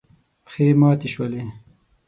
پښې 0.45 0.65
ماتې 0.79 1.07
شولې. 1.13 1.41